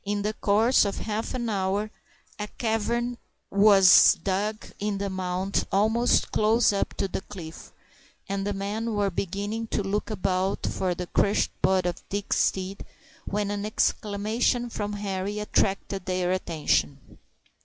In 0.03 0.23
the 0.23 0.33
course 0.33 0.83
of 0.83 0.97
half 0.97 1.35
an 1.35 1.47
hour 1.47 1.91
a 2.39 2.47
cavern 2.47 3.19
was 3.51 4.15
dug 4.23 4.65
in 4.79 4.97
the 4.97 5.11
mound 5.11 5.67
almost 5.71 6.31
close 6.31 6.73
up 6.73 6.95
to 6.95 7.07
the 7.07 7.21
cliff, 7.21 7.71
and 8.27 8.43
the 8.47 8.51
men 8.53 8.95
were 8.95 9.11
beginning 9.11 9.67
to 9.67 9.83
look 9.83 10.09
about 10.09 10.65
for 10.65 10.95
the 10.95 11.05
crushed 11.05 11.51
body 11.61 11.87
of 11.89 12.09
Dick's 12.09 12.39
steed, 12.43 12.83
when 13.27 13.51
an 13.51 13.63
exclamation 13.63 14.71
from 14.71 14.93
Henri 14.93 15.37
attracted 15.39 16.05
their 16.07 16.31
attention. 16.31 17.19